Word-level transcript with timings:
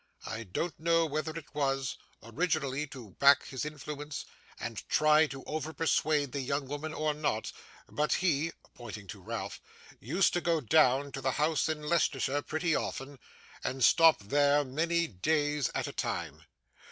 I 0.25 0.45
don't 0.45 0.79
know 0.79 1.05
whether 1.05 1.29
it 1.29 1.53
was, 1.53 1.95
originally, 2.23 2.87
to 2.87 3.11
back 3.19 3.45
his 3.45 3.65
influence 3.65 4.25
and 4.59 4.77
try 4.89 5.27
to 5.27 5.43
over 5.43 5.73
persuade 5.73 6.31
the 6.31 6.39
young 6.41 6.65
woman 6.67 6.91
or 6.91 7.13
not, 7.13 7.51
but 7.87 8.13
he,' 8.13 8.51
pointing, 8.73 9.05
to 9.09 9.21
Ralph, 9.21 9.61
'used 9.99 10.33
to 10.33 10.41
go 10.41 10.59
down 10.59 11.11
to 11.11 11.21
the 11.21 11.33
house 11.33 11.69
in 11.69 11.83
Leicestershire 11.83 12.41
pretty 12.41 12.73
often, 12.73 13.19
and 13.63 13.83
stop 13.83 14.17
there 14.23 14.63
many 14.65 15.05
days 15.05 15.69
at 15.75 15.85
a 15.85 15.93
time. 15.93 16.45